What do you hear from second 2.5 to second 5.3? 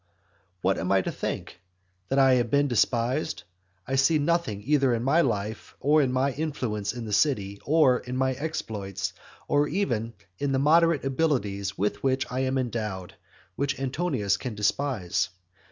despised? I see nothing either in my